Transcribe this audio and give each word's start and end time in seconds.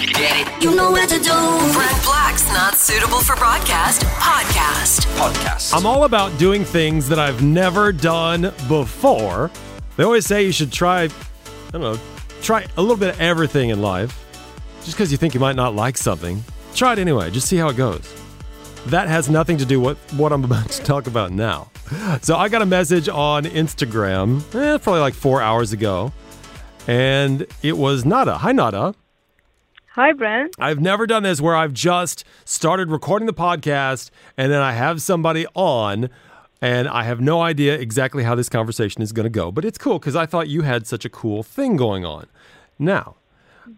Get 0.00 0.46
it? 0.46 0.62
You 0.62 0.74
know 0.74 0.90
what 0.90 1.08
to 1.08 1.16
do. 1.16 1.72
Brent 1.72 2.04
Black's 2.04 2.46
Not 2.48 2.74
Suitable 2.74 3.20
for 3.20 3.34
Broadcast 3.36 4.02
podcast. 4.02 5.06
Podcast. 5.16 5.74
I'm 5.74 5.86
all 5.86 6.04
about 6.04 6.36
doing 6.38 6.64
things 6.64 7.08
that 7.08 7.18
I've 7.18 7.42
never 7.42 7.92
done 7.92 8.52
before. 8.68 9.50
They 9.96 10.04
always 10.04 10.26
say 10.26 10.44
you 10.44 10.52
should 10.52 10.70
try, 10.70 11.04
I 11.04 11.08
don't 11.72 11.80
know, 11.80 11.98
try 12.42 12.66
a 12.76 12.80
little 12.82 12.96
bit 12.96 13.14
of 13.14 13.20
everything 13.20 13.70
in 13.70 13.80
life. 13.80 14.22
Just 14.84 14.96
because 14.96 15.10
you 15.10 15.16
think 15.16 15.32
you 15.32 15.40
might 15.40 15.56
not 15.56 15.74
like 15.74 15.96
something, 15.96 16.44
try 16.74 16.92
it 16.92 16.98
anyway. 16.98 17.30
Just 17.30 17.48
see 17.48 17.56
how 17.56 17.68
it 17.70 17.76
goes. 17.76 18.06
That 18.86 19.08
has 19.08 19.30
nothing 19.30 19.56
to 19.58 19.64
do 19.64 19.80
with 19.80 19.98
what 20.12 20.30
I'm 20.30 20.44
about 20.50 20.68
to 20.70 20.82
talk 20.82 21.06
about 21.06 21.32
now. 21.32 21.70
So 22.20 22.36
I 22.36 22.50
got 22.50 22.60
a 22.60 22.66
message 22.66 23.08
on 23.08 23.44
Instagram, 23.44 24.40
eh, 24.54 24.76
probably 24.78 25.00
like 25.00 25.14
four 25.14 25.40
hours 25.40 25.72
ago, 25.72 26.12
and 26.86 27.46
it 27.62 27.78
was 27.78 28.04
Nada. 28.04 28.36
Hi, 28.38 28.52
Nada. 28.52 28.94
Hi, 29.96 30.12
Brent. 30.12 30.54
I've 30.58 30.78
never 30.78 31.06
done 31.06 31.22
this 31.22 31.40
where 31.40 31.56
I've 31.56 31.72
just 31.72 32.22
started 32.44 32.90
recording 32.90 33.24
the 33.24 33.32
podcast 33.32 34.10
and 34.36 34.52
then 34.52 34.60
I 34.60 34.72
have 34.72 35.00
somebody 35.00 35.46
on 35.54 36.10
and 36.60 36.86
I 36.86 37.04
have 37.04 37.18
no 37.18 37.40
idea 37.40 37.78
exactly 37.78 38.22
how 38.22 38.34
this 38.34 38.50
conversation 38.50 39.00
is 39.00 39.12
going 39.12 39.24
to 39.24 39.30
go. 39.30 39.50
But 39.50 39.64
it's 39.64 39.78
cool 39.78 39.98
because 39.98 40.14
I 40.14 40.26
thought 40.26 40.48
you 40.48 40.60
had 40.60 40.86
such 40.86 41.06
a 41.06 41.08
cool 41.08 41.42
thing 41.42 41.76
going 41.76 42.04
on. 42.04 42.26
Now, 42.78 43.16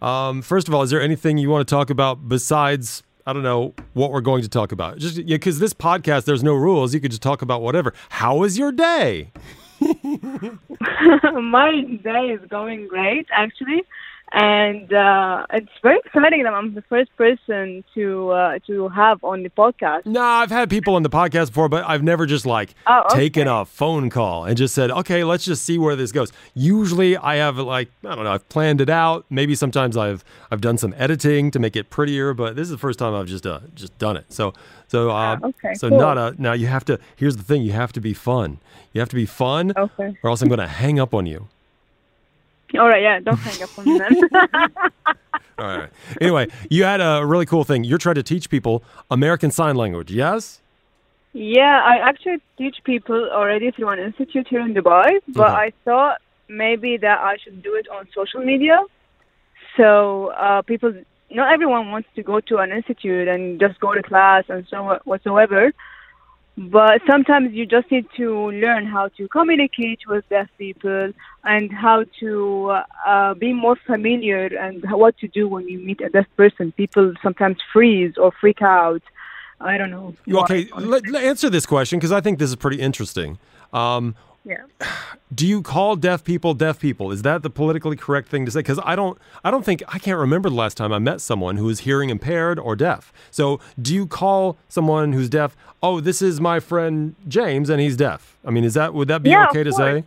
um, 0.02 0.42
first 0.42 0.66
of 0.66 0.74
all, 0.74 0.82
is 0.82 0.90
there 0.90 1.00
anything 1.00 1.38
you 1.38 1.50
want 1.50 1.68
to 1.68 1.72
talk 1.72 1.88
about 1.88 2.28
besides, 2.28 3.04
I 3.24 3.32
don't 3.32 3.44
know, 3.44 3.74
what 3.92 4.10
we're 4.10 4.20
going 4.20 4.42
to 4.42 4.48
talk 4.48 4.72
about? 4.72 4.98
Just 4.98 5.24
because 5.24 5.60
this 5.60 5.72
podcast, 5.72 6.24
there's 6.24 6.42
no 6.42 6.54
rules. 6.54 6.94
You 6.94 7.00
could 7.00 7.12
just 7.12 7.22
talk 7.22 7.42
about 7.42 7.62
whatever. 7.62 7.94
How 8.08 8.38
was 8.38 8.58
your 8.58 8.72
day? 8.72 9.30
My 11.40 11.70
day 12.02 12.32
is 12.32 12.40
going 12.50 12.88
great, 12.88 13.28
actually, 13.30 13.84
and 14.32 14.92
uh, 14.92 15.46
it's 15.52 15.70
very 15.82 15.98
exciting 16.04 16.42
that 16.44 16.52
I'm 16.54 16.74
the 16.74 16.82
first 16.82 17.14
person 17.16 17.82
to 17.94 18.30
uh, 18.30 18.58
to 18.66 18.88
have 18.88 19.22
on 19.24 19.42
the 19.42 19.50
podcast. 19.50 20.06
No, 20.06 20.20
I've 20.22 20.50
had 20.50 20.68
people 20.70 20.94
on 20.96 21.02
the 21.02 21.10
podcast 21.10 21.46
before, 21.48 21.68
but 21.68 21.84
I've 21.88 22.02
never 22.02 22.26
just 22.26 22.44
like 22.46 22.74
Oh, 22.86 23.04
okay. 23.10 23.16
taken 23.20 23.48
a 23.48 23.64
phone 23.64 24.10
call 24.10 24.44
and 24.44 24.56
just 24.56 24.74
said, 24.74 24.90
okay, 24.90 25.24
let's 25.24 25.44
just 25.44 25.64
see 25.64 25.78
where 25.78 25.96
this 25.96 26.12
goes. 26.12 26.32
Usually 26.54 27.16
I 27.16 27.36
have 27.36 27.56
like, 27.58 27.88
I 28.04 28.14
don't 28.14 28.24
know, 28.24 28.32
I've 28.32 28.48
planned 28.48 28.80
it 28.80 28.90
out. 28.90 29.24
Maybe 29.30 29.54
sometimes 29.54 29.96
I've 29.96 30.24
I've 30.50 30.60
done 30.60 30.78
some 30.78 30.94
editing 30.96 31.50
to 31.52 31.58
make 31.58 31.76
it 31.76 31.88
prettier, 31.90 32.34
but 32.34 32.56
this 32.56 32.64
is 32.64 32.70
the 32.70 32.78
first 32.78 32.98
time 32.98 33.14
I've 33.14 33.26
just 33.26 33.46
uh, 33.46 33.60
just 33.74 33.96
done 33.98 34.16
it. 34.16 34.32
So 34.32 34.52
so 34.88 35.10
uh, 35.10 35.38
okay, 35.42 35.74
so 35.74 35.88
cool. 35.88 35.98
Nada 35.98 36.34
now 36.38 36.52
you 36.52 36.66
have 36.66 36.84
to 36.86 36.98
here's 37.16 37.36
the 37.36 37.42
thing, 37.42 37.62
you 37.62 37.72
have 37.72 37.92
to 37.92 38.00
be 38.00 38.14
fun. 38.14 38.58
You 38.92 39.00
have 39.00 39.08
to 39.10 39.16
be 39.16 39.26
fun 39.26 39.72
Okay. 39.76 40.16
or 40.22 40.30
else 40.30 40.42
I'm 40.42 40.48
gonna 40.48 40.66
hang 40.68 40.98
up 41.00 41.14
on 41.14 41.26
you. 41.26 41.48
All 42.74 42.88
right, 42.88 43.02
yeah, 43.02 43.20
don't 43.20 43.38
hang 43.38 43.62
up 43.62 43.70
on 43.78 43.84
me 43.86 43.98
then. 43.98 44.20
All 45.58 45.66
right. 45.66 45.90
Anyway, 46.20 46.46
you 46.70 46.84
had 46.84 47.00
a 47.00 47.24
really 47.24 47.46
cool 47.46 47.64
thing. 47.64 47.82
You're 47.84 47.98
trying 47.98 48.14
to 48.16 48.22
teach 48.22 48.48
people 48.50 48.82
American 49.10 49.50
Sign 49.50 49.76
Language, 49.76 50.10
yes? 50.12 50.60
yeah, 51.34 51.82
I 51.84 51.98
actually 51.98 52.38
teach 52.56 52.76
people 52.84 53.28
already 53.30 53.70
through 53.70 53.88
an 53.90 53.98
institute 53.98 54.46
here 54.48 54.60
in 54.60 54.74
Dubai, 54.74 55.20
but 55.28 55.50
Okay. 55.50 55.52
I 55.66 55.72
thought 55.84 56.20
maybe 56.48 56.96
that 56.96 57.18
I 57.20 57.36
should 57.42 57.62
do 57.62 57.74
it 57.74 57.86
on 57.88 58.08
social 58.14 58.40
media. 58.40 58.80
So 59.76 60.28
uh, 60.28 60.62
people, 60.62 60.92
not 61.30 61.52
everyone 61.52 61.90
wants 61.90 62.08
to 62.16 62.22
go 62.22 62.40
to 62.40 62.58
an 62.58 62.72
institute 62.72 63.28
and 63.28 63.60
just 63.60 63.78
go 63.78 63.94
to 63.94 64.02
class 64.02 64.44
and 64.48 64.66
so 64.70 64.98
whatsoever. 65.04 65.72
But 66.58 67.02
sometimes 67.06 67.52
you 67.52 67.66
just 67.66 67.88
need 67.88 68.06
to 68.16 68.50
learn 68.50 68.84
how 68.84 69.08
to 69.16 69.28
communicate 69.28 70.00
with 70.08 70.28
deaf 70.28 70.48
people 70.58 71.12
and 71.44 71.70
how 71.70 72.04
to 72.18 72.78
uh, 73.06 73.34
be 73.34 73.52
more 73.52 73.76
familiar 73.86 74.46
and 74.46 74.82
what 74.90 75.16
to 75.18 75.28
do 75.28 75.46
when 75.46 75.68
you 75.68 75.78
meet 75.78 76.00
a 76.00 76.08
deaf 76.08 76.26
person. 76.36 76.72
People 76.72 77.14
sometimes 77.22 77.58
freeze 77.72 78.14
or 78.18 78.32
freak 78.40 78.60
out. 78.60 79.02
I 79.60 79.78
don't 79.78 79.90
know. 79.92 80.16
Okay, 80.28 80.68
let, 80.76 81.08
let- 81.08 81.22
answer 81.22 81.48
this 81.48 81.64
question 81.64 82.00
because 82.00 82.10
I 82.10 82.20
think 82.20 82.40
this 82.40 82.50
is 82.50 82.56
pretty 82.56 82.80
interesting. 82.80 83.38
Um, 83.72 84.16
Yeah. 84.44 84.62
do 85.34 85.46
you 85.46 85.62
call 85.62 85.96
deaf 85.96 86.24
people 86.24 86.54
deaf 86.54 86.80
people? 86.80 87.10
Is 87.12 87.22
that 87.22 87.42
the 87.42 87.50
politically 87.50 87.96
correct 87.96 88.28
thing 88.28 88.44
to 88.46 88.50
say? 88.50 88.60
Because 88.60 88.80
I 88.84 88.96
don't, 88.96 89.18
I 89.44 89.50
don't 89.50 89.64
think 89.64 89.82
I 89.88 89.98
can't 89.98 90.18
remember 90.18 90.48
the 90.48 90.54
last 90.56 90.76
time 90.76 90.92
I 90.92 90.98
met 90.98 91.20
someone 91.20 91.56
who 91.56 91.64
was 91.66 91.80
hearing 91.80 92.08
impaired 92.10 92.58
or 92.58 92.74
deaf. 92.76 93.12
So, 93.30 93.60
do 93.80 93.94
you 93.94 94.06
call 94.06 94.56
someone 94.68 95.12
who's 95.12 95.28
deaf? 95.28 95.56
Oh, 95.82 96.00
this 96.00 96.22
is 96.22 96.40
my 96.40 96.60
friend 96.60 97.14
James, 97.26 97.68
and 97.68 97.80
he's 97.80 97.96
deaf. 97.96 98.36
I 98.44 98.50
mean, 98.50 98.64
is 98.64 98.74
that 98.74 98.94
would 98.94 99.08
that 99.08 99.22
be 99.22 99.30
Yeah, 99.30 99.46
okay 99.50 99.64
to 99.64 99.70
course. 99.70 99.76
say? 99.76 100.04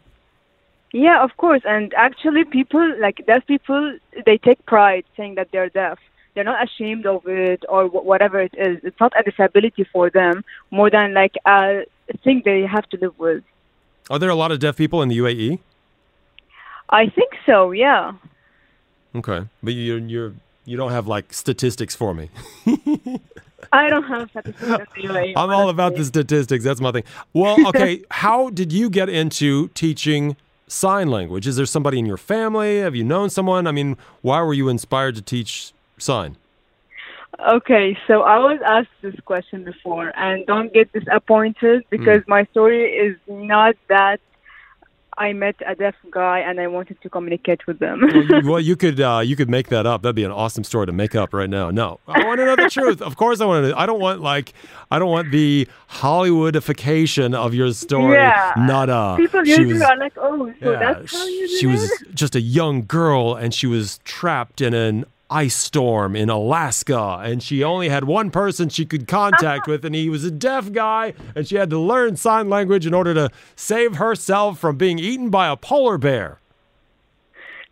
Yeah, 0.93 1.23
of 1.23 1.37
course. 1.37 1.61
And 1.65 1.93
actually, 1.93 2.43
people 2.43 2.99
like 2.99 3.25
deaf 3.25 3.45
people, 3.47 3.97
they 4.25 4.37
take 4.37 4.65
pride 4.65 5.05
saying 5.15 5.35
that 5.35 5.49
they're 5.51 5.69
deaf. 5.69 5.99
They're 6.33 6.43
not 6.45 6.63
ashamed 6.63 7.05
of 7.05 7.27
it 7.27 7.63
or 7.69 7.87
whatever 7.87 8.39
it 8.41 8.53
is. 8.57 8.79
It's 8.83 8.99
not 8.99 9.13
a 9.19 9.23
disability 9.23 9.83
for 9.91 10.09
them, 10.09 10.43
more 10.71 10.89
than 10.89 11.13
like 11.13 11.35
a 11.45 11.83
thing 12.23 12.41
they 12.43 12.61
have 12.61 12.87
to 12.89 12.97
live 12.97 13.17
with. 13.19 13.43
Are 14.11 14.19
there 14.19 14.29
a 14.29 14.35
lot 14.35 14.51
of 14.51 14.59
deaf 14.59 14.75
people 14.75 15.01
in 15.01 15.07
the 15.07 15.17
UAE? 15.19 15.59
I 16.89 17.07
think 17.07 17.31
so. 17.45 17.71
Yeah. 17.71 18.11
Okay, 19.15 19.47
but 19.63 19.73
you 19.73 19.95
you're 19.95 20.33
you 20.65 20.75
don't 20.75 20.91
have 20.91 21.07
like 21.07 21.33
statistics 21.33 21.95
for 21.95 22.13
me. 22.13 22.29
I 23.71 23.87
don't 23.87 24.03
have 24.03 24.29
statistics 24.31 24.91
in 24.97 25.07
the 25.07 25.13
UAE. 25.13 25.33
I'm 25.37 25.49
all 25.49 25.69
about 25.69 25.95
the 25.95 26.03
statistics. 26.03 26.61
That's 26.61 26.81
my 26.81 26.91
thing. 26.91 27.05
Well, 27.31 27.55
okay. 27.69 28.03
how 28.11 28.49
did 28.49 28.73
you 28.73 28.89
get 28.89 29.07
into 29.07 29.69
teaching 29.69 30.35
sign 30.67 31.09
language? 31.09 31.47
Is 31.47 31.55
there 31.55 31.65
somebody 31.65 31.97
in 31.97 32.05
your 32.05 32.17
family? 32.17 32.79
Have 32.79 32.95
you 32.97 33.05
known 33.05 33.29
someone? 33.29 33.65
I 33.65 33.71
mean, 33.71 33.95
why 34.21 34.41
were 34.41 34.53
you 34.53 34.67
inspired 34.67 35.15
to 35.15 35.21
teach 35.21 35.71
sign? 35.97 36.35
Okay, 37.39 37.97
so 38.07 38.21
I 38.23 38.37
was 38.39 38.59
asked 38.65 38.89
this 39.01 39.15
question 39.25 39.63
before, 39.63 40.11
and 40.17 40.45
don't 40.45 40.71
get 40.73 40.91
disappointed 40.93 41.85
because 41.89 42.21
my 42.27 42.45
story 42.51 42.91
is 42.91 43.15
not 43.27 43.75
that 43.87 44.19
I 45.17 45.33
met 45.33 45.55
a 45.65 45.75
deaf 45.75 45.95
guy 46.09 46.39
and 46.39 46.59
I 46.59 46.67
wanted 46.67 47.01
to 47.01 47.09
communicate 47.09 47.67
with 47.67 47.79
them. 47.79 48.01
Well, 48.01 48.23
you, 48.23 48.49
well, 48.49 48.59
you 48.59 48.75
could 48.83 48.99
uh, 48.99 49.21
you 49.23 49.35
could 49.35 49.49
make 49.49 49.69
that 49.69 49.85
up. 49.85 50.01
That'd 50.03 50.15
be 50.15 50.23
an 50.23 50.31
awesome 50.31 50.63
story 50.63 50.85
to 50.87 50.91
make 50.91 51.15
up 51.15 51.33
right 51.33 51.49
now. 51.49 51.69
No, 51.69 51.99
I 52.07 52.25
want 52.25 52.39
to 52.39 52.45
know 52.45 52.55
the 52.55 52.69
truth. 52.69 53.01
Of 53.01 53.15
course, 53.17 53.41
I 53.41 53.45
want 53.45 53.67
to. 53.67 53.77
I 53.79 53.85
don't 53.85 53.99
want 53.99 54.21
like 54.21 54.53
I 54.89 54.99
don't 54.99 55.09
want 55.11 55.31
the 55.31 55.67
Hollywoodification 55.89 57.33
of 57.33 57.53
your 57.53 57.71
story. 57.73 58.15
Yeah. 58.17 58.53
Not 58.57 58.89
uh. 58.89 59.15
People 59.17 59.43
she 59.43 59.51
usually 59.51 59.73
was- 59.73 59.81
are 59.81 59.97
like, 59.97 60.13
"Oh, 60.17 60.53
so 60.61 60.71
Yeah, 60.71 60.79
that's 60.93 61.11
how 61.13 61.25
you 61.25 61.47
she 61.57 61.65
did 61.67 61.73
was 61.73 62.03
just 62.13 62.35
a 62.35 62.41
young 62.41 62.85
girl 62.85 63.35
and 63.35 63.53
she 63.53 63.67
was 63.67 63.99
trapped 64.03 64.61
in 64.61 64.73
an 64.73 65.05
ice 65.31 65.55
storm 65.55 66.15
in 66.15 66.29
Alaska 66.29 67.21
and 67.23 67.41
she 67.41 67.63
only 67.63 67.89
had 67.89 68.03
one 68.03 68.29
person 68.29 68.69
she 68.69 68.85
could 68.85 69.07
contact 69.07 69.67
with 69.67 69.85
and 69.85 69.95
he 69.95 70.09
was 70.09 70.23
a 70.25 70.31
deaf 70.31 70.71
guy 70.71 71.13
and 71.35 71.47
she 71.47 71.55
had 71.55 71.69
to 71.69 71.79
learn 71.79 72.17
sign 72.17 72.49
language 72.49 72.85
in 72.85 72.93
order 72.93 73.13
to 73.13 73.29
save 73.55 73.95
herself 73.95 74.59
from 74.59 74.77
being 74.77 74.99
eaten 74.99 75.29
by 75.29 75.47
a 75.47 75.55
polar 75.55 75.97
bear. 75.97 76.39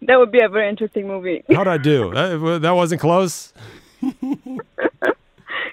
That 0.02 0.18
would 0.18 0.32
be 0.32 0.42
a 0.42 0.48
very 0.48 0.70
interesting 0.70 1.08
movie. 1.08 1.44
How'd 1.54 1.68
I 1.68 1.78
do? 1.78 2.14
That, 2.20 2.60
that 2.62 2.72
wasn't 2.72 3.02
close. 3.02 3.54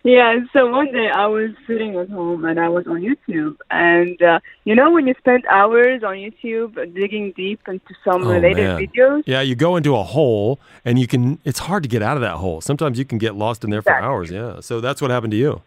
yeah. 0.07 0.39
So 0.53 0.71
one 0.71 0.93
day 0.93 1.09
I 1.13 1.27
was 1.27 1.51
sitting 1.67 1.97
at 1.97 2.09
home 2.09 2.45
and 2.45 2.59
I 2.61 2.69
was 2.69 2.87
on 2.87 3.01
YouTube, 3.03 3.57
and 3.71 4.21
uh, 4.23 4.39
you 4.65 4.75
know 4.75 4.91
when 4.91 5.07
you 5.07 5.15
spend 5.19 5.45
hours 5.51 6.03
on 6.05 6.15
YouTube 6.17 6.75
digging 6.95 7.33
deep 7.37 7.61
into 7.67 7.95
some 8.05 8.23
Oh, 8.25 8.31
related 8.33 8.57
man. 8.65 8.87
videos. 8.87 9.23
Yeah, 9.27 9.41
you 9.41 9.55
go 9.55 9.77
into 9.77 9.97
a 9.97 10.03
hole 10.03 10.61
and 10.85 10.99
you 10.99 11.07
can 11.07 11.39
it's 11.45 11.59
hard 11.59 11.83
to 11.83 11.89
get 11.89 12.03
out 12.03 12.17
of 12.17 12.21
that 12.23 12.37
hole. 12.37 12.61
Sometimes 12.61 12.99
you 12.99 13.05
can 13.05 13.19
get 13.19 13.35
lost 13.35 13.65
in 13.65 13.71
there 13.71 13.83
for 13.83 13.91
Exactly. 13.91 14.07
hours. 14.09 14.31
Yeah. 14.31 14.61
So 14.61 14.81
that's 14.81 15.03
what 15.03 15.11
happened 15.11 15.33
to 15.33 15.37
you. 15.37 15.63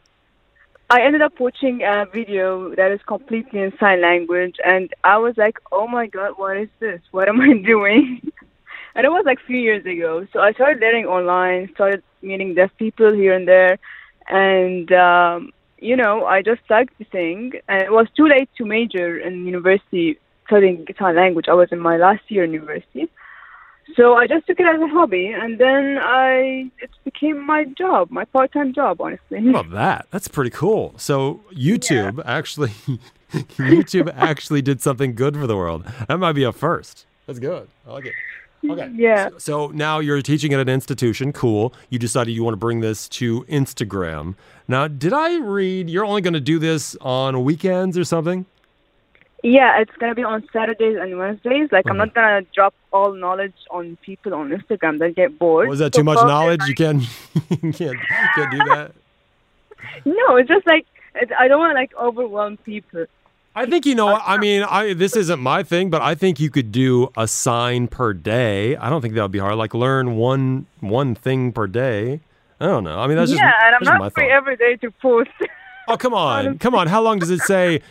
I 0.92 1.02
ended 1.02 1.22
up 1.22 1.40
watching 1.40 1.84
a 1.84 2.06
video 2.12 2.74
that 2.76 2.92
is 2.92 3.00
completely 3.06 3.60
in 3.62 3.72
sign 3.80 4.02
language, 4.02 4.56
and 4.66 4.90
I 5.04 5.18
was 5.20 5.38
like, 5.38 5.58
"Oh 5.72 5.88
my 5.88 6.08
god, 6.08 6.32
what 6.38 6.58
is 6.58 6.70
this? 6.80 7.02
What 7.12 7.28
am 7.30 7.40
I 7.42 7.54
doing?" 7.74 8.22
and 8.96 9.06
it 9.06 9.10
was 9.10 9.24
like 9.26 9.40
a 9.44 9.46
few 9.46 9.60
years 9.60 9.86
ago. 9.86 10.26
So 10.34 10.40
I 10.40 10.52
started 10.54 10.80
learning 10.82 11.06
online, 11.06 11.69
started 11.75 12.02
meeting 12.24 12.56
deaf 12.56 12.72
people 12.78 13.13
here 13.13 13.34
and 13.34 13.48
there, 13.48 13.78
and 14.30 14.92
um, 14.92 15.52
you 15.80 15.96
know, 15.96 16.26
I 16.26 16.42
just 16.42 16.62
liked 16.70 16.98
the 16.98 17.06
thing. 17.06 17.54
And 17.68 17.81
it 17.81 17.92
was 17.92 18.08
too 18.16 18.28
late 18.28 18.50
to 18.58 18.66
major 18.66 19.18
in 19.18 19.46
university 19.46 20.20
studying 20.48 20.86
sign 20.98 21.16
language. 21.16 21.46
I 21.48 21.54
was 21.54 21.70
in 21.72 21.80
my 21.80 21.98
last 21.98 22.24
year 22.28 22.44
in 22.44 22.54
university. 22.54 23.10
So 23.96 24.14
I 24.14 24.28
just 24.28 24.46
took 24.46 24.60
it 24.60 24.68
as 24.68 24.80
a 24.80 24.88
hobby, 24.88 25.28
and 25.28 25.60
then 25.60 25.98
I 26.00 26.70
it 26.80 26.92
became 27.04 27.44
my 27.44 27.66
job, 27.66 28.12
my 28.12 28.24
part-time 28.26 28.72
job, 28.72 29.02
honestly. 29.02 29.42
How 29.42 29.50
about 29.50 29.72
that? 29.72 30.08
That's 30.12 30.28
pretty 30.28 30.52
cool. 30.52 30.94
So 30.98 31.42
YouTube 31.52 32.22
actually, 32.24 32.70
YouTube 33.32 34.14
actually 34.16 34.62
did 34.62 34.80
something 34.82 35.16
good 35.16 35.36
for 35.36 35.48
the 35.48 35.58
world. 35.58 35.86
That 36.08 36.20
might 36.20 36.34
be 36.34 36.44
a 36.44 36.52
first. 36.52 37.08
That's 37.25 37.40
good. 37.40 37.68
I 37.88 37.94
like 37.94 38.06
it. 38.06 38.14
Okay. 38.68 38.90
Yeah. 38.94 39.30
So, 39.30 39.38
so 39.38 39.68
now 39.68 40.00
you're 40.00 40.22
teaching 40.22 40.54
at 40.54 40.60
an 40.60 40.70
institution. 40.70 41.32
Cool. 41.32 41.74
You 41.90 42.00
decided 42.00 42.32
you 42.32 42.44
want 42.44 42.54
to 42.54 42.58
bring 42.58 42.82
this 42.82 43.08
to 43.10 43.44
Instagram. 43.44 44.36
Now, 44.68 44.88
did 44.88 45.14
I 45.14 45.38
read 45.40 45.90
you're 45.90 46.06
only 46.06 46.22
going 46.22 46.34
to 46.34 46.40
do 46.40 46.60
this 46.60 46.96
on 47.02 47.44
weekends 47.44 47.98
or 47.98 48.04
something? 48.04 48.46
Yeah, 49.44 49.80
it's 49.80 49.92
gonna 50.00 50.16
be 50.16 50.24
on 50.24 50.46
Saturdays 50.52 50.98
and 51.00 51.18
Wednesdays. 51.18 51.70
Like 51.72 51.86
I'm 51.90 51.96
not 51.96 52.14
gonna 52.14 52.42
drop 52.54 52.74
all 52.92 53.14
knowledge 53.14 53.54
on 53.72 53.98
people 54.02 54.34
on 54.34 54.50
Instagram. 54.50 55.00
They 55.00 55.14
get 55.14 55.40
bored. 55.40 55.70
Was 55.70 55.80
that 55.80 55.96
So 55.96 56.02
too 56.02 56.04
much 56.04 56.18
probably, 56.18 56.34
knowledge? 56.34 56.62
You 56.68 56.76
can't, 56.76 57.04
you 57.64 57.72
can't, 57.72 57.98
can't 58.36 58.52
do 58.52 58.58
that. 58.58 58.92
No, 60.06 60.36
it's 60.36 60.50
just 60.50 60.68
like 60.68 60.86
I 61.40 61.48
don't 61.48 61.60
want 61.60 61.72
to 61.72 61.76
like 61.76 61.92
overwhelm 61.96 62.58
people. 62.58 63.06
I 63.56 63.66
think 63.66 63.86
you 63.86 63.96
know. 63.96 64.16
I 64.16 64.38
mean, 64.38 64.63
I 64.63 64.94
this 64.94 65.16
isn't 65.16 65.40
my 65.40 65.63
thing, 65.63 65.90
but 65.90 66.01
I 66.01 66.16
think 66.16 66.40
you 66.40 66.50
could 66.50 66.72
do 66.72 67.12
a 67.18 67.28
sign 67.28 67.88
per 67.88 68.13
day. 68.13 68.75
I 68.78 68.90
don't 68.90 69.01
think 69.01 69.16
that 69.16 69.22
would 69.22 69.31
be 69.31 69.40
hard. 69.40 69.56
Like 69.56 69.74
learn 69.74 70.16
one 70.16 70.68
one 70.80 71.16
thing 71.16 71.51
per 71.51 71.68
day. 71.68 72.22
I 72.60 72.66
don't 72.66 72.84
know. 72.84 73.00
I 73.00 73.07
mean, 73.07 73.18
that's 73.18 73.31
just 73.31 73.42
yeah, 73.42 73.51
and 73.66 73.75
I'm 73.75 73.80
that's 73.81 73.90
just 73.90 74.00
my 74.00 74.06
not 74.06 74.13
free 74.13 74.30
every 74.31 74.56
day 74.56 74.75
to 74.78 74.92
post. 75.01 75.30
Oh, 75.88 75.98
come 75.98 76.13
on. 76.28 76.57
Come 76.60 76.75
on. 76.75 76.88
How 76.88 77.01
long 77.01 77.19
does 77.19 77.30
it 77.30 77.40
say 77.42 77.81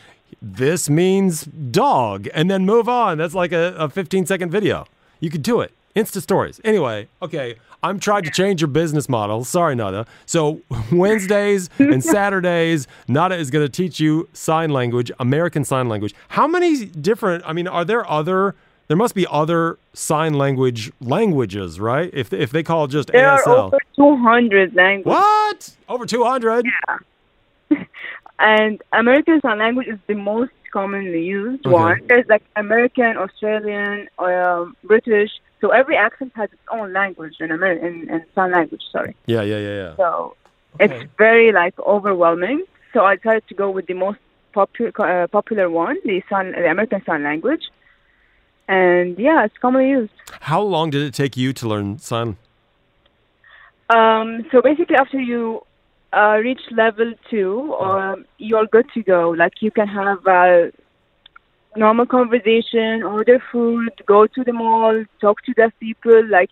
this 0.41 0.89
means 0.89 1.45
dog 1.45 2.29
and 2.35 2.51
then 2.51 2.65
move 2.65 2.89
on? 2.89 3.19
That's 3.19 3.35
like 3.35 3.53
a, 3.53 3.75
a 3.79 3.89
15 3.89 4.27
second 4.27 4.51
video. 4.51 4.87
You 5.21 5.31
could 5.31 5.43
do 5.43 5.61
it. 5.61 5.73
Insta 5.99 6.23
stories. 6.23 6.61
Anyway, 6.63 7.09
okay. 7.21 7.57
I'm 7.83 7.99
trying 7.99 8.23
to 8.23 8.31
change 8.31 8.61
your 8.61 8.69
business 8.69 9.09
model. 9.09 9.45
Sorry, 9.45 9.75
Nada. 9.75 10.07
So, 10.27 10.61
Wednesdays 10.93 11.71
and 11.79 12.03
Saturdays, 12.17 12.87
Nada 13.09 13.37
is 13.37 13.51
going 13.51 13.65
to 13.65 13.69
teach 13.69 13.99
you 13.99 14.29
sign 14.33 14.71
language, 14.71 15.11
American 15.19 15.65
Sign 15.65 15.89
Language. 15.89 16.15
How 16.29 16.47
many 16.47 16.87
different, 16.87 17.45
I 17.47 17.53
mean, 17.53 17.67
are 17.67 17.85
there 17.85 18.09
other, 18.09 18.55
there 18.87 18.97
must 18.97 19.15
be 19.15 19.27
other 19.29 19.79
sign 19.93 20.35
language 20.35 20.93
languages, 21.01 21.81
right? 21.81 22.11
If, 22.13 22.33
if 22.33 22.51
they 22.53 22.63
call 22.63 22.87
just 22.87 23.09
there 23.09 23.37
ASL. 23.37 23.47
are 23.47 23.59
over 23.59 23.79
200 23.97 24.75
languages, 24.75 25.07
what? 25.07 25.77
Over 25.89 26.07
200? 26.07 26.65
Yeah. 26.65 27.79
and 28.39 28.81
American 28.93 29.41
Sign 29.41 29.59
Language 29.59 29.89
is 29.89 29.99
the 30.07 30.15
most 30.15 30.53
commonly 30.73 31.23
used 31.25 31.67
Okay. 31.67 31.75
one. 31.75 32.01
There's 32.09 32.27
like 32.29 32.43
American, 32.57 33.17
Australian, 33.17 34.09
um, 34.19 34.77
British. 34.85 35.31
So 35.61 35.71
every 35.71 35.97
accent 35.97 36.33
has 36.37 36.51
its 36.53 36.63
own 36.71 36.93
language 36.93 37.37
in 37.41 37.51
American 37.51 37.87
in, 37.87 38.11
in 38.11 38.25
sign 38.35 38.53
language. 38.53 38.83
Sorry. 38.93 39.17
Yeah, 39.27 39.43
yeah, 39.43 39.59
yeah, 39.59 39.77
yeah. 39.83 39.97
So 39.97 40.37
Okay. 40.81 40.85
it's 40.85 41.13
very 41.19 41.53
like 41.53 41.75
overwhelming. 41.81 42.65
So 42.93 43.05
I 43.05 43.17
decided 43.17 43.45
to 43.49 43.55
go 43.55 43.71
with 43.71 43.87
the 43.87 43.95
most 43.95 44.19
popular 44.53 44.93
uh, 44.99 45.27
popular 45.27 45.69
one, 45.71 45.97
the 46.05 46.23
sign, 46.31 46.53
the 46.53 46.71
American 46.71 47.03
Sign 47.05 47.23
Language. 47.23 47.65
And 48.69 49.19
yeah, 49.19 49.45
it's 49.45 49.57
commonly 49.59 49.91
used. 49.91 50.13
How 50.43 50.61
long 50.61 50.91
did 50.91 51.03
it 51.03 51.15
take 51.15 51.37
you 51.37 51.53
to 51.55 51.69
learn 51.69 51.99
sign? 51.99 52.37
Um, 53.91 54.45
so 54.53 54.61
basically, 54.61 54.97
after 54.97 55.19
you 55.19 55.63
uh, 56.13 56.39
reach 56.43 56.61
level 56.71 57.13
two, 57.31 57.75
um, 57.75 58.25
you're 58.39 58.67
good 58.67 58.87
to 58.95 59.03
go. 59.03 59.31
Like 59.31 59.61
you 59.61 59.71
can 59.71 59.89
have 59.89 60.27
a 60.27 60.73
normal 61.77 62.07
conversation, 62.07 63.03
order 63.03 63.43
food, 63.53 63.91
go 64.07 64.27
to 64.27 64.45
the 64.45 64.53
mall, 64.53 65.05
talk 65.21 65.43
to 65.45 65.53
deaf 65.53 65.73
people, 65.81 66.27
like 66.29 66.51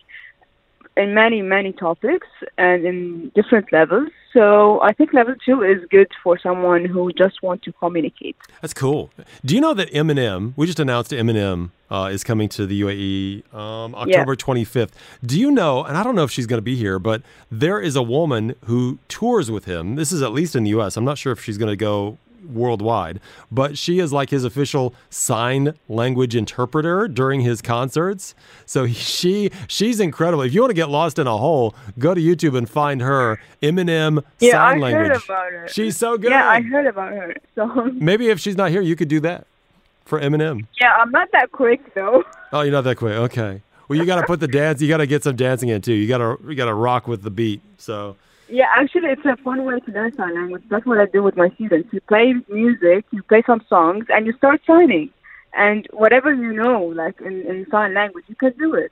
in 0.95 1.13
many 1.13 1.41
many 1.41 1.71
topics 1.73 2.27
and 2.57 2.85
in 2.85 3.31
different 3.35 3.71
levels. 3.71 4.09
So 4.37 4.79
I 4.83 4.93
think 4.93 5.13
level 5.13 5.33
two 5.43 5.63
is 5.63 5.83
good 5.89 6.11
for 6.23 6.37
someone 6.37 6.85
who 6.85 7.11
just 7.11 7.41
wants 7.41 7.65
to 7.65 7.71
communicate. 7.71 8.35
That's 8.61 8.73
cool. 8.73 9.09
Do 9.43 9.55
you 9.55 9.61
know 9.61 9.73
that 9.73 9.91
Eminem? 9.91 10.53
We 10.55 10.67
just 10.67 10.79
announced 10.79 11.09
Eminem 11.09 11.71
uh, 11.89 12.09
is 12.11 12.23
coming 12.23 12.47
to 12.49 12.67
the 12.67 12.79
UAE 12.81 13.51
um, 13.51 13.95
October 13.95 14.35
25th. 14.35 14.91
Do 15.25 15.39
you 15.39 15.49
know? 15.49 15.83
And 15.83 15.97
I 15.97 16.03
don't 16.03 16.13
know 16.13 16.23
if 16.23 16.29
she's 16.29 16.45
going 16.45 16.59
to 16.59 16.63
be 16.63 16.75
here, 16.75 16.99
but 16.99 17.23
there 17.49 17.79
is 17.79 17.95
a 17.95 18.03
woman 18.03 18.53
who 18.65 18.99
tours 19.07 19.49
with 19.49 19.65
him. 19.65 19.95
This 19.95 20.11
is 20.11 20.21
at 20.21 20.33
least 20.33 20.55
in 20.55 20.65
the 20.65 20.69
U.S. 20.69 20.97
I'm 20.97 21.05
not 21.05 21.17
sure 21.17 21.31
if 21.31 21.43
she's 21.43 21.57
going 21.57 21.71
to 21.71 21.75
go 21.75 22.19
worldwide, 22.45 23.19
but 23.51 23.77
she 23.77 23.99
is 23.99 24.11
like 24.13 24.29
his 24.29 24.43
official 24.43 24.93
sign 25.09 25.73
language 25.89 26.35
interpreter 26.35 27.07
during 27.07 27.41
his 27.41 27.61
concerts. 27.61 28.35
So 28.65 28.85
he- 28.85 28.93
she 28.93 29.51
she's 29.67 29.99
incredible. 29.99 30.43
If 30.43 30.53
you 30.53 30.61
want 30.61 30.71
to 30.71 30.75
get 30.75 30.89
lost 30.89 31.19
in 31.19 31.27
a 31.27 31.37
hole, 31.37 31.75
go 31.99 32.13
to 32.13 32.21
YouTube 32.21 32.57
and 32.57 32.69
find 32.69 33.01
her 33.01 33.39
Eminem 33.61 34.23
Yeah, 34.39 34.51
sign 34.51 34.77
I 34.77 34.79
language. 34.79 35.07
heard 35.07 35.23
about 35.23 35.51
her. 35.51 35.67
She's 35.69 35.97
so 35.97 36.17
good. 36.17 36.31
Yeah, 36.31 36.47
I 36.49 36.61
heard 36.61 36.85
about 36.87 37.11
her. 37.13 37.35
So 37.55 37.91
Maybe 37.93 38.29
if 38.29 38.39
she's 38.39 38.55
not 38.57 38.71
here, 38.71 38.81
you 38.81 38.95
could 38.95 39.07
do 39.07 39.19
that 39.21 39.47
for 40.05 40.19
Eminem. 40.21 40.65
yeah, 40.79 40.93
I'm 40.97 41.11
not 41.11 41.29
that 41.33 41.51
quick 41.51 41.93
though. 41.93 42.23
Oh, 42.53 42.61
you're 42.61 42.71
not 42.71 42.83
that 42.85 42.95
quick. 42.97 43.13
Okay. 43.13 43.61
Well, 43.89 43.97
you 43.97 44.05
got 44.05 44.19
to 44.21 44.27
put 44.27 44.39
the 44.41 44.47
dance. 44.47 44.81
You 44.81 44.87
got 44.89 44.97
to 44.97 45.07
get 45.07 45.23
some 45.23 45.35
dancing 45.37 45.69
in 45.69 45.81
too. 45.81 45.93
You 45.93 46.07
got 46.07 46.17
to 46.17 46.37
you 46.47 46.55
got 46.55 46.65
to 46.65 46.73
rock 46.73 47.07
with 47.07 47.23
the 47.23 47.29
beat. 47.29 47.61
So 47.77 48.15
Yeah, 48.49 48.67
actually, 48.75 49.09
it's 49.09 49.25
a 49.25 49.35
fun 49.37 49.65
way 49.65 49.79
to 49.79 49.91
learn 49.91 50.15
sign 50.15 50.35
language. 50.35 50.63
That's 50.69 50.85
what 50.85 50.99
I 50.99 51.05
do 51.05 51.21
with 51.23 51.35
my 51.35 51.49
students. 51.55 51.89
You 51.91 52.01
play 52.01 52.33
music, 52.49 53.05
you 53.11 53.21
play 53.23 53.43
some 53.45 53.61
songs, 53.67 54.05
and 54.09 54.25
you 54.25 54.33
start 54.33 54.61
signing. 54.65 55.09
And 55.53 55.87
whatever 55.91 56.33
you 56.33 56.53
know, 56.53 56.83
like 56.83 57.19
in, 57.21 57.41
in 57.41 57.65
sign 57.69 57.93
language, 57.93 58.25
you 58.27 58.35
can 58.35 58.53
do 58.57 58.73
it. 58.75 58.91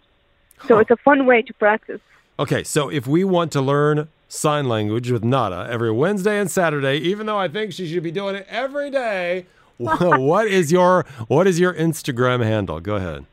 So 0.68 0.80
it's 0.80 0.92
a 0.92 0.98
fun 0.98 1.26
way 1.26 1.42
to 1.44 1.54
practice. 1.54 2.02
okay. 2.40 2.64
So 2.64 2.90
if 2.90 3.08
we 3.08 3.24
want 3.24 3.52
to 3.54 3.62
learn 3.62 4.08
sign 4.28 4.68
language 4.68 5.12
with 5.12 5.24
Nada 5.24 5.68
every 5.70 5.92
Wednesday 5.92 6.40
and 6.40 6.50
Saturday, 6.50 6.98
even 6.98 7.26
though 7.28 7.38
I 7.38 7.48
think 7.48 7.72
she 7.74 7.88
should 7.88 8.04
be 8.04 8.12
doing 8.12 8.36
it 8.36 8.46
every 8.50 8.90
day, 8.90 9.46
what 9.78 10.48
is 10.48 10.72
your 10.72 11.06
what 11.28 11.48
is 11.48 11.60
your 11.60 11.74
Instagram 11.74 12.44
handle? 12.44 12.80
Go 12.80 12.96
ahead. 12.96 13.26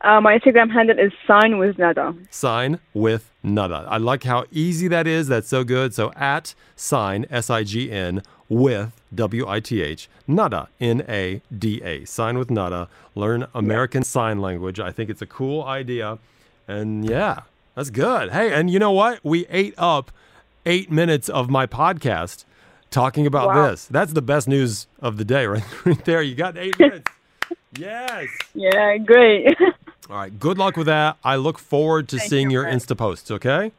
Uh, 0.00 0.20
my 0.20 0.38
Instagram 0.38 0.70
handle 0.72 0.98
is 0.98 1.12
sign 1.26 1.58
with 1.58 1.78
nada. 1.78 2.14
Sign 2.30 2.78
with 2.92 3.30
Nada. 3.42 3.86
I 3.88 3.98
like 3.98 4.24
how 4.24 4.44
easy 4.50 4.88
that 4.88 5.06
is. 5.06 5.28
That's 5.28 5.48
so 5.48 5.64
good. 5.64 5.94
So 5.94 6.12
at 6.16 6.54
sign 6.76 7.26
S 7.30 7.48
I 7.50 7.62
G 7.62 7.90
N 7.92 8.22
with 8.48 8.90
W 9.14 9.46
I 9.48 9.60
T 9.60 9.82
H 9.82 10.08
Nada 10.26 10.68
N 10.80 11.04
A 11.08 11.40
D 11.56 11.80
A. 11.82 12.04
Sign 12.06 12.38
with 12.38 12.50
Nada. 12.50 12.88
Learn 13.14 13.46
American 13.54 14.02
Sign 14.02 14.40
Language. 14.40 14.80
I 14.80 14.90
think 14.90 15.10
it's 15.10 15.22
a 15.22 15.26
cool 15.26 15.62
idea. 15.62 16.18
And 16.66 17.08
yeah, 17.08 17.42
that's 17.76 17.90
good. 17.90 18.32
Hey, 18.32 18.52
and 18.52 18.70
you 18.70 18.78
know 18.78 18.92
what? 18.92 19.20
We 19.22 19.46
ate 19.48 19.74
up 19.78 20.10
eight 20.66 20.90
minutes 20.90 21.28
of 21.28 21.48
my 21.50 21.66
podcast 21.66 22.44
talking 22.90 23.26
about 23.26 23.48
Wow. 23.48 23.70
this. 23.70 23.86
That's 23.86 24.12
the 24.14 24.22
best 24.22 24.48
news 24.48 24.86
of 25.00 25.18
the 25.18 25.24
day, 25.24 25.46
right, 25.48 25.86
right 25.86 26.04
there. 26.04 26.22
You 26.22 26.34
got 26.34 26.56
eight 26.58 26.78
minutes. 26.78 27.10
Yes. 27.76 28.28
Yeah, 28.54 28.96
great. 28.98 29.48
All 30.10 30.16
right. 30.16 30.38
Good 30.38 30.58
luck 30.58 30.76
with 30.76 30.86
that. 30.86 31.16
I 31.24 31.36
look 31.36 31.58
forward 31.58 32.08
to 32.08 32.18
Thank 32.18 32.28
seeing 32.30 32.50
you, 32.50 32.54
your 32.58 32.62
Brent. 32.64 32.82
Insta 32.82 32.96
posts. 32.96 33.30
Okay. 33.30 33.72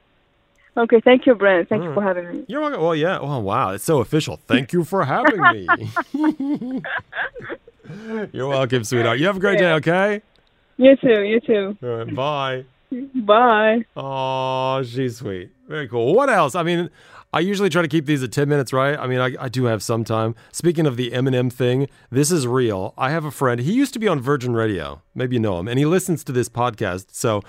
okay, 0.76 1.00
thank 1.02 1.26
you, 1.26 1.36
Brent. 1.36 1.70
Thank 1.70 1.84
you 1.84 1.94
for 1.94 2.02
having 2.02 2.28
me. 2.32 2.46
You're 2.48 2.62
welcome. 2.62 2.82
Well, 2.82 2.96
yeah. 2.96 3.20
Oh, 3.20 3.40
wow. 3.40 3.72
It's 3.72 3.84
so 3.84 4.00
official. 4.00 4.40
Thank 4.48 4.74
you 4.74 4.84
for 4.84 5.06
having 5.06 5.40
me. 5.42 5.68
You're 8.34 8.48
welcome, 8.48 8.84
sweetheart. 8.84 9.20
You 9.20 9.28
have 9.28 9.38
a 9.38 9.40
great 9.40 9.60
day. 9.60 9.72
Okay. 9.74 10.22
You 10.78 10.96
too, 10.98 11.22
you 11.24 11.40
too. 11.40 11.78
All 11.84 11.90
right. 11.90 12.16
Bye. 12.16 12.66
Bye. 13.14 13.86
Oh, 13.96 14.84
she's 14.84 15.18
sweet. 15.18 15.50
Very 15.68 15.88
cool. 15.88 16.14
What 16.16 16.30
else? 16.30 16.56
I 16.56 16.64
mean, 16.64 16.90
I 17.36 17.42
usually 17.42 17.68
try 17.68 17.82
to 17.82 17.90
keep 17.90 18.06
these 18.06 18.24
at 18.24 18.32
10 18.32 18.48
minutes, 18.48 18.72
right? 18.72 18.98
I 18.98 19.08
mean, 19.08 19.20
I, 19.20 19.36
I 19.38 19.50
do 19.50 19.66
have 19.66 19.84
some 19.84 20.06
time. 20.06 20.36
Speaking 20.54 20.86
of 20.86 20.96
the 20.96 21.12
Eminem 21.12 21.52
thing, 21.52 21.90
this 22.10 22.32
is 22.32 22.48
real. 22.48 22.94
I 22.98 23.10
have 23.10 23.26
a 23.26 23.30
friend. 23.30 23.60
He 23.60 23.74
used 23.74 23.92
to 23.92 24.00
be 24.00 24.08
on 24.08 24.22
Virgin 24.22 24.54
Radio. 24.54 25.02
Maybe 25.14 25.36
you 25.36 25.42
know 25.42 25.60
him. 25.60 25.68
And 25.68 25.78
he 25.78 25.86
listens 25.86 26.24
to 26.24 26.32
this 26.32 26.48
podcast. 26.48 27.08
So 27.10 27.42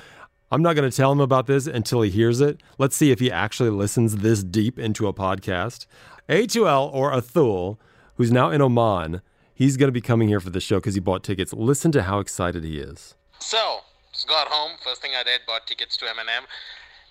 I'm 0.51 0.61
not 0.61 0.75
going 0.75 0.91
to 0.91 0.97
tell 0.97 1.13
him 1.13 1.21
about 1.21 1.47
this 1.47 1.69
until 1.69 2.03
he 2.03 2.11
hears 2.11 2.41
it. 2.41 2.61
Let's 2.79 2.97
see 2.97 3.13
if 3.13 3.21
he 3.21 3.31
actually 3.31 3.71
listens 3.71 4.17
this 4.17 4.43
deep 4.43 4.77
into 4.77 5.07
a 5.07 5.15
podcast. 5.15 5.87
A2L 6.29 6.93
or 6.93 7.13
Athul, 7.13 7.79
who's 8.17 8.33
now 8.33 8.51
in 8.51 8.61
Oman, 8.61 9.23
he's 9.55 9.77
going 9.77 9.87
to 9.87 9.93
be 9.93 10.01
coming 10.01 10.27
here 10.27 10.41
for 10.41 10.51
the 10.51 10.61
show 10.61 10.79
because 10.79 10.95
he 10.95 11.01
bought 11.01 11.23
tickets. 11.23 11.53
Listen 11.53 11.93
to 11.93 12.03
how 12.03 12.19
excited 12.19 12.65
he 12.65 12.81
is. 12.81 13.15
So, 13.39 13.83
just 14.13 14.27
got 14.27 14.49
home. 14.49 14.79
First 14.83 15.01
thing 15.01 15.13
I 15.17 15.23
did, 15.23 15.43
bought 15.47 15.69
tickets 15.69 15.97
to 15.99 16.07
Eminem. 16.07 16.47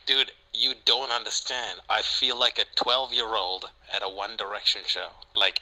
Dude, 0.06 0.34
you 0.58 0.74
don't 0.86 1.12
understand. 1.12 1.80
I 1.90 2.02
feel 2.02 2.40
like 2.40 2.60
a 2.60 2.66
12 2.76 3.14
year 3.14 3.36
old 3.36 3.66
at 3.94 4.02
a 4.04 4.10
One 4.10 4.36
Direction 4.38 4.82
show. 4.86 5.08
Like, 5.36 5.62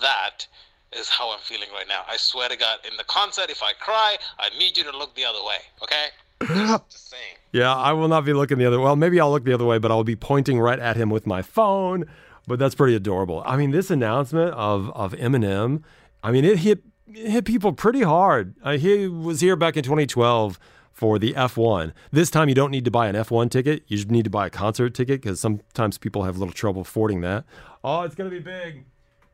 that 0.00 0.46
is 0.92 1.08
how 1.08 1.32
I'm 1.32 1.40
feeling 1.40 1.68
right 1.72 1.86
now. 1.88 2.02
I 2.08 2.16
swear 2.16 2.48
to 2.48 2.56
God, 2.56 2.78
in 2.90 2.96
the 2.96 3.04
concert, 3.04 3.50
if 3.50 3.62
I 3.62 3.72
cry, 3.74 4.16
I 4.38 4.50
need 4.58 4.76
you 4.76 4.84
to 4.84 4.96
look 4.96 5.14
the 5.14 5.24
other 5.24 5.44
way, 5.44 5.58
okay? 5.82 6.06
Just, 6.46 6.90
just 6.90 7.10
saying. 7.10 7.34
Yeah, 7.52 7.74
I 7.74 7.92
will 7.92 8.06
not 8.08 8.24
be 8.24 8.32
looking 8.32 8.58
the 8.58 8.66
other. 8.66 8.78
way. 8.78 8.84
Well, 8.84 8.96
maybe 8.96 9.18
I'll 9.18 9.30
look 9.30 9.44
the 9.44 9.52
other 9.52 9.64
way, 9.64 9.78
but 9.78 9.90
I'll 9.90 10.04
be 10.04 10.14
pointing 10.16 10.60
right 10.60 10.78
at 10.78 10.96
him 10.96 11.10
with 11.10 11.26
my 11.26 11.42
phone. 11.42 12.04
But 12.46 12.58
that's 12.58 12.74
pretty 12.76 12.94
adorable. 12.94 13.42
I 13.44 13.56
mean, 13.56 13.72
this 13.72 13.90
announcement 13.90 14.54
of 14.54 14.90
of 14.90 15.12
Eminem, 15.14 15.82
I 16.22 16.30
mean, 16.30 16.44
it 16.44 16.60
hit 16.60 16.82
it 17.12 17.30
hit 17.30 17.44
people 17.44 17.72
pretty 17.72 18.02
hard. 18.02 18.54
Uh, 18.62 18.78
he 18.78 19.08
was 19.08 19.40
here 19.40 19.56
back 19.56 19.76
in 19.76 19.82
2012 19.82 20.58
for 20.98 21.16
the 21.20 21.32
F1. 21.34 21.92
This 22.10 22.28
time, 22.28 22.48
you 22.48 22.56
don't 22.56 22.72
need 22.72 22.84
to 22.84 22.90
buy 22.90 23.06
an 23.06 23.14
F1 23.14 23.52
ticket. 23.52 23.84
You 23.86 23.96
just 23.96 24.10
need 24.10 24.24
to 24.24 24.30
buy 24.30 24.48
a 24.48 24.50
concert 24.50 24.94
ticket 24.94 25.22
because 25.22 25.38
sometimes 25.38 25.96
people 25.96 26.24
have 26.24 26.34
a 26.34 26.38
little 26.40 26.52
trouble 26.52 26.80
affording 26.82 27.20
that. 27.20 27.44
Oh, 27.84 28.02
it's 28.02 28.16
gonna 28.16 28.30
be 28.30 28.40
big. 28.40 28.84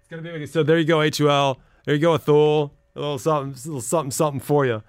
It's 0.01 0.09
gonna 0.11 0.21
be 0.21 0.31
big. 0.31 0.47
So 0.49 0.63
there 0.63 0.79
you 0.79 0.85
go, 0.85 0.99
H2L. 0.99 1.57
There 1.87 1.95
you 1.95 2.01
go, 2.03 2.19
Athul. 2.19 2.73
A 2.95 3.01
little 3.01 3.19
something, 3.19 3.55
a 3.55 3.67
little 3.67 3.81
something, 3.81 4.11
something 4.11 4.41
for 4.41 4.67
you. 4.67 4.83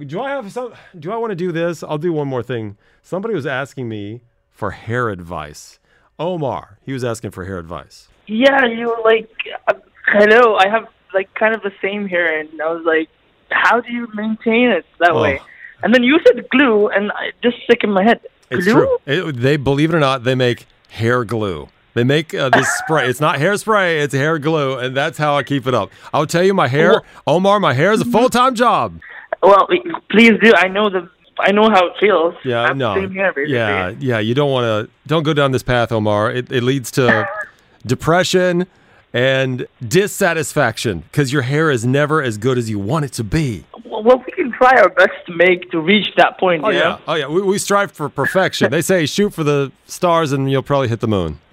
Do 0.00 0.22
I 0.22 0.30
have 0.30 0.50
some? 0.50 0.72
Do 0.98 1.12
I 1.12 1.16
want 1.18 1.32
to 1.32 1.36
do 1.36 1.52
this? 1.52 1.82
I'll 1.82 1.98
do 1.98 2.14
one 2.14 2.28
more 2.28 2.42
thing. 2.42 2.78
Somebody 3.02 3.34
was 3.34 3.44
asking 3.46 3.90
me 3.90 4.22
for 4.50 4.70
hair 4.70 5.10
advice. 5.10 5.78
Omar, 6.18 6.78
he 6.82 6.94
was 6.94 7.04
asking 7.04 7.32
for 7.32 7.44
hair 7.44 7.58
advice. 7.58 8.08
Yeah, 8.26 8.64
you 8.64 8.86
were 8.88 9.02
like. 9.04 9.30
Uh, 9.68 9.74
hello, 10.06 10.56
I 10.56 10.68
have 10.70 10.86
like 11.12 11.32
kind 11.34 11.54
of 11.54 11.60
the 11.60 11.72
same 11.82 12.08
hair, 12.08 12.40
and 12.40 12.48
I 12.62 12.72
was 12.72 12.84
like, 12.86 13.10
how 13.50 13.82
do 13.82 13.92
you 13.92 14.08
maintain 14.14 14.70
it 14.70 14.86
that 14.98 15.10
Oh. 15.10 15.20
way? 15.20 15.38
And 15.82 15.94
then 15.94 16.02
you 16.02 16.18
said 16.26 16.48
glue, 16.50 16.88
and 16.88 17.12
it 17.22 17.34
just 17.42 17.56
stuck 17.64 17.82
in 17.84 17.90
my 17.92 18.02
head. 18.04 18.20
It's 18.50 18.64
glue? 18.64 18.72
true. 18.74 18.98
It, 19.06 19.36
they 19.36 19.56
believe 19.56 19.90
it 19.92 19.96
or 19.96 20.00
not, 20.00 20.24
they 20.24 20.34
make 20.34 20.66
hair 20.90 21.24
glue. 21.24 21.68
They 21.94 22.04
make 22.04 22.32
uh, 22.34 22.48
this 22.50 22.68
spray. 22.78 23.06
It's 23.08 23.20
not 23.20 23.38
hairspray, 23.38 24.02
it's 24.02 24.14
hair 24.14 24.38
glue, 24.38 24.78
and 24.78 24.96
that's 24.96 25.18
how 25.18 25.36
I 25.36 25.42
keep 25.42 25.66
it 25.66 25.74
up. 25.74 25.90
I'll 26.14 26.26
tell 26.26 26.42
you, 26.42 26.54
my 26.54 26.68
hair, 26.68 26.90
Well- 26.92 27.04
Omar, 27.26 27.60
my 27.60 27.74
hair 27.74 27.92
is 27.92 28.00
a 28.00 28.04
full 28.06 28.28
time 28.30 28.54
job. 28.54 29.00
Well, 29.42 29.66
please 30.10 30.32
do. 30.42 30.52
I 30.56 30.68
know 30.68 30.88
the. 30.88 31.10
I 31.38 31.50
know 31.50 31.68
how 31.70 31.86
it 31.86 31.94
feels. 31.98 32.34
I 32.44 32.48
Yeah, 32.48 32.66
have 32.68 32.76
no, 32.76 32.94
hair, 33.08 33.46
yeah, 33.46 33.88
yeah. 33.98 34.18
You 34.20 34.34
don't 34.34 34.50
want 34.50 34.64
to. 34.86 34.90
Don't 35.08 35.22
go 35.24 35.32
down 35.32 35.50
this 35.50 35.62
path, 35.62 35.90
Omar. 35.90 36.30
It, 36.30 36.52
it 36.52 36.62
leads 36.62 36.90
to 36.92 37.26
depression 37.86 38.66
and 39.12 39.66
dissatisfaction 39.86 41.00
because 41.00 41.32
your 41.32 41.42
hair 41.42 41.70
is 41.70 41.84
never 41.84 42.22
as 42.22 42.38
good 42.38 42.58
as 42.58 42.70
you 42.70 42.78
want 42.78 43.04
it 43.04 43.12
to 43.12 43.24
be. 43.24 43.64
Well, 43.84 44.22
we 44.26 44.32
can 44.32 44.50
try 44.52 44.80
our 44.80 44.88
best 44.88 45.12
to 45.26 45.36
make 45.36 45.70
to 45.70 45.80
reach 45.80 46.08
that 46.16 46.38
point. 46.38 46.64
Oh 46.64 46.70
yeah, 46.70 46.80
know? 46.80 46.98
oh 47.08 47.14
yeah. 47.14 47.26
We, 47.28 47.42
we 47.42 47.58
strive 47.58 47.92
for 47.92 48.08
perfection. 48.08 48.70
they 48.70 48.82
say 48.82 49.06
shoot 49.06 49.34
for 49.34 49.44
the 49.44 49.70
stars 49.86 50.32
and 50.32 50.50
you'll 50.50 50.62
probably 50.62 50.88
hit 50.88 51.00
the 51.00 51.08
moon. 51.08 51.38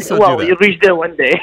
So 0.00 0.18
well, 0.18 0.42
you'll 0.42 0.58
reach 0.58 0.78
there 0.80 0.94
one 0.94 1.16
day. 1.16 1.40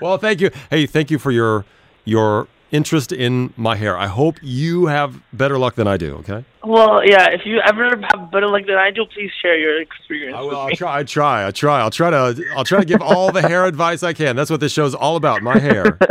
Well, 0.00 0.18
thank 0.18 0.40
you. 0.40 0.50
Hey, 0.68 0.86
thank 0.86 1.10
you 1.10 1.18
for 1.18 1.30
your 1.30 1.64
your 2.04 2.48
interest 2.70 3.12
in 3.12 3.52
my 3.56 3.76
hair. 3.76 3.96
I 3.98 4.06
hope 4.06 4.38
you 4.42 4.86
have 4.86 5.20
better 5.32 5.58
luck 5.58 5.74
than 5.74 5.86
I 5.86 5.96
do. 5.96 6.16
Okay. 6.16 6.44
well, 6.64 7.04
yeah. 7.04 7.28
If 7.30 7.42
you 7.44 7.60
ever 7.60 7.90
have 8.10 8.30
better 8.30 8.48
luck 8.48 8.66
than 8.66 8.76
I 8.76 8.90
do, 8.90 9.04
please 9.06 9.30
share 9.42 9.58
your 9.58 9.80
experience 9.80 10.36
I 10.36 10.40
with 10.42 10.50
will. 10.52 10.60
I'll 10.60 10.70
try. 10.70 10.98
I 10.98 11.02
try. 11.04 11.46
I 11.46 11.50
try. 11.50 11.80
I'll 11.80 11.90
try 11.90 12.10
to. 12.10 12.44
I'll 12.56 12.64
try 12.64 12.80
to 12.80 12.86
give 12.86 13.02
all 13.02 13.32
the 13.32 13.42
hair 13.42 13.64
advice 13.66 14.02
I 14.02 14.12
can. 14.12 14.36
That's 14.36 14.50
what 14.50 14.60
this 14.60 14.72
show's 14.72 14.94
all 14.94 15.16
about. 15.16 15.42
My 15.42 15.58
hair. 15.58 15.98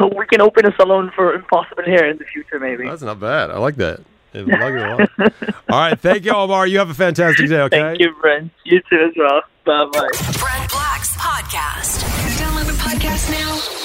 We 0.00 0.26
can 0.26 0.40
open 0.40 0.64
a 0.64 0.72
salon 0.76 1.10
for 1.12 1.34
impossible 1.34 1.82
hair 1.84 2.08
in 2.08 2.18
the 2.18 2.24
future, 2.24 2.60
maybe. 2.60 2.86
That's 2.86 3.02
not 3.02 3.18
bad. 3.18 3.50
I 3.50 3.58
like 3.58 3.74
that. 3.76 4.00
I 4.32 4.38
like 4.38 4.50
it 4.52 4.82
a 4.82 4.96
lot. 4.96 5.32
All 5.70 5.80
right. 5.80 5.98
Thank 5.98 6.24
you, 6.24 6.32
Omar. 6.32 6.68
You 6.68 6.78
have 6.78 6.90
a 6.90 6.94
fantastic 6.94 7.48
day. 7.48 7.62
Okay. 7.62 7.80
Thank 7.80 7.98
you, 8.00 8.14
Brent. 8.20 8.52
You 8.64 8.80
too 8.88 9.08
as 9.08 9.14
well. 9.16 9.42
Bye 9.64 9.86
bye. 9.92 10.08
Brent 10.38 10.70
Black's 10.70 11.16
podcast. 11.16 12.04
Download 12.38 12.66
the 12.66 12.74
podcast 12.74 13.30
now. 13.30 13.77